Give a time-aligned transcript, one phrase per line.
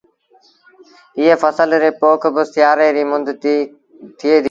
[1.17, 3.57] ايٚئي ڦسل ريٚ پوک با سيآري ريٚ مند ٿئي
[4.19, 4.39] ديٚ